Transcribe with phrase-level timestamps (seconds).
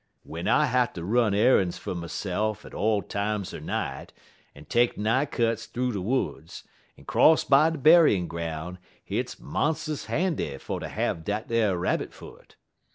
[0.23, 4.11] W'en I hatter run er'n's fer myse'f all times er night,
[4.55, 6.63] en take nigh cuts thoo de woods,
[6.97, 12.13] en 'cross by de buryin' groun', hits monst'us handy fer ter have dat ar rabbit
[12.15, 12.55] foot.